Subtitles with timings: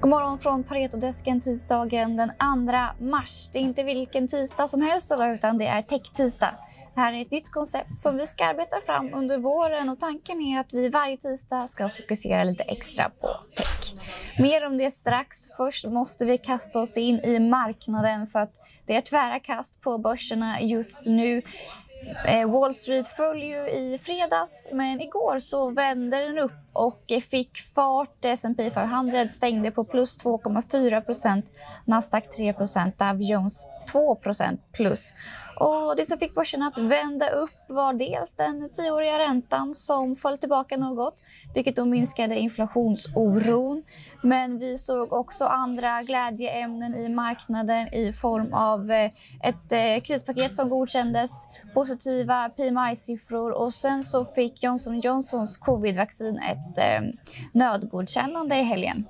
[0.00, 2.28] God morgon från Paretodesken tisdagen den
[2.98, 3.50] 2 mars.
[3.52, 6.54] Det är inte vilken tisdag som helst idag utan det är tech-tisdag.
[6.94, 10.40] Det här är ett nytt koncept som vi ska arbeta fram under våren och tanken
[10.40, 13.94] är att vi varje tisdag ska fokusera lite extra på tech.
[14.38, 15.36] Mer om det strax.
[15.56, 18.54] Först måste vi kasta oss in i marknaden för att
[18.86, 21.42] det är tvära kast på börserna just nu.
[22.26, 27.20] Eh, Wall Street föll ju i fredags, men igår så vände den upp och eh,
[27.20, 28.24] fick fart.
[28.24, 31.52] Eh, S&P 500 stängde på plus 2,4 procent,
[31.84, 35.14] Nasdaq 3 procent, Dow Jones 2 procent plus.
[35.60, 40.38] Och det som fick börsen att vända upp var dels den tioåriga räntan som föll
[40.38, 43.82] tillbaka något, vilket då minskade inflationsoron.
[44.22, 49.10] Men vi såg också andra glädjeämnen i marknaden i form av eh,
[49.42, 57.00] ett krispaket som godkändes, positiva PMI-siffror och sen så fick Johnson Johnsons covid-vaccin ett eh,
[57.54, 59.04] nödgodkännande i helgen.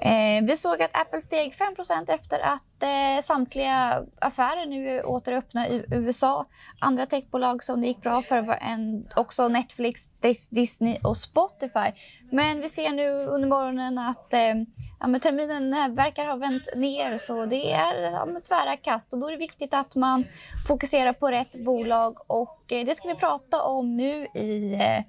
[0.00, 5.68] Eh, vi såg att Apple steg 5% efter att eh, samtliga affärer nu är återöppna
[5.68, 6.46] i USA.
[6.80, 10.08] Andra techbolag som det gick bra för var en, också Netflix,
[10.50, 11.92] Disney och Spotify.
[12.32, 14.54] Men vi ser nu under morgonen att eh,
[15.00, 19.26] ja, terminen eh, verkar ha vänt ner så det är ja, tvära kast och då
[19.26, 20.24] är det viktigt att man
[20.68, 25.04] fokuserar på rätt bolag och eh, det ska vi prata om nu i eh,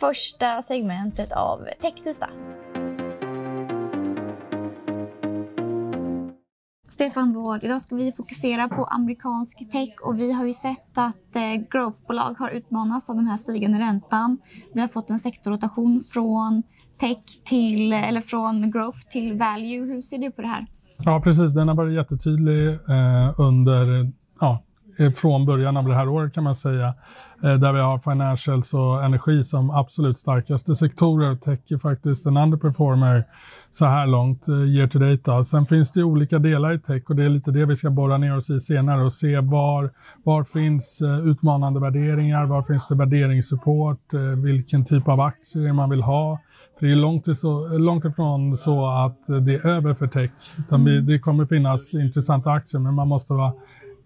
[0.00, 2.30] första segmentet av Techtisdag.
[6.98, 11.36] Stefan Wård, idag ska vi fokusera på amerikansk tech och vi har ju sett att
[11.36, 14.38] eh, growthbolag har utmanats av den här stigande räntan.
[14.74, 16.62] Vi har fått en sektorrotation från
[17.00, 19.84] tech till, eller från growth till value.
[19.86, 20.66] Hur ser du på det här?
[21.04, 21.52] Ja, precis.
[21.52, 24.64] Den har varit jättetydlig eh, under ja,
[25.20, 26.94] från början av det här året kan man säga.
[27.42, 31.36] Eh, där vi har financials och energi som absolut starkaste sektorer.
[31.36, 33.24] Tech är faktiskt en underperformer
[33.70, 35.44] så här långt, eh, year to date.
[35.44, 38.18] Sen finns det olika delar i tech och det är lite det vi ska borra
[38.18, 39.90] ner oss i senare och se var,
[40.24, 44.14] var finns utmanande värderingar, var finns det värderingssupport,
[44.44, 46.38] vilken typ av aktier man vill ha.
[46.78, 50.30] För det är långt, så, långt ifrån så att det är över för tech.
[50.58, 51.06] Utan mm.
[51.06, 53.52] det kommer finnas intressanta aktier men man måste vara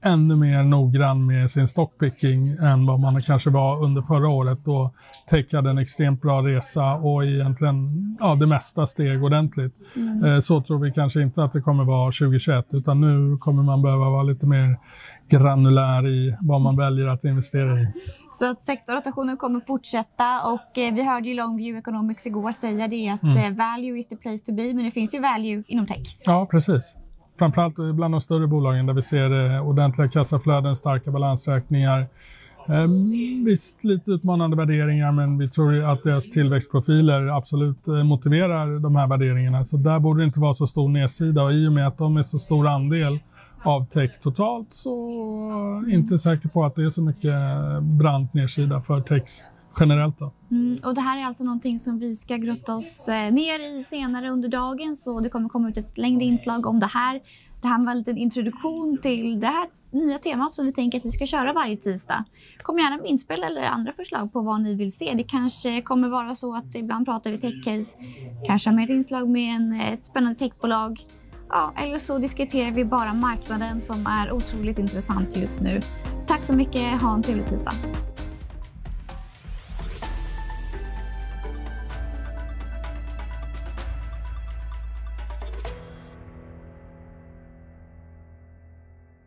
[0.03, 4.95] ännu mer noggrann med sin stockpicking än vad man kanske var under förra året då
[5.31, 7.91] Tech hade en extremt bra resa och egentligen
[8.21, 9.75] ja, det mesta steg ordentligt.
[9.97, 10.25] Mm.
[10.25, 13.83] Eh, så tror vi kanske inte att det kommer vara 2021 utan nu kommer man
[13.83, 14.77] behöva vara lite mer
[15.31, 17.89] granulär i vad man väljer att investera i.
[18.31, 23.09] Så att sektorrotationen kommer fortsätta och eh, vi hörde ju Longview Economics igår säga det
[23.09, 23.37] att mm.
[23.37, 26.17] Eh, value is the place to be men det finns ju value inom tech.
[26.27, 26.97] Ja, precis
[27.39, 32.07] framförallt bland de större bolagen där vi ser eh, ordentliga kassaflöden, starka balansräkningar.
[32.69, 32.87] Eh,
[33.45, 39.07] visst, lite utmanande värderingar, men vi tror att deras tillväxtprofiler absolut eh, motiverar de här
[39.07, 39.65] värderingarna.
[39.65, 42.17] Så där borde det inte vara så stor nedsida och i och med att de
[42.17, 43.19] är så stor andel
[43.65, 47.35] av tech totalt så inte säker på att det är så mycket
[47.83, 49.43] brant nedsida för techs
[49.81, 50.19] generellt.
[50.19, 50.33] Då.
[50.51, 53.83] Mm, och det här är alltså någonting som vi ska grotta oss eh, ner i
[53.83, 57.21] senare under dagen så det kommer komma ut ett längre inslag om det här.
[57.63, 61.05] Det här var en liten introduktion till det här nya temat som vi tänker att
[61.05, 62.25] vi ska köra varje tisdag.
[62.63, 65.15] Kom gärna med inspel eller andra förslag på vad ni vill se.
[65.17, 67.97] Det kanske kommer vara så att ibland pratar vi techcase,
[68.47, 71.01] kanske med ett inslag med en, ett spännande techbolag.
[71.49, 75.81] Ja, eller så diskuterar vi bara marknaden som är otroligt intressant just nu.
[76.27, 77.01] Tack så mycket.
[77.01, 77.73] Ha en trevlig tisdag.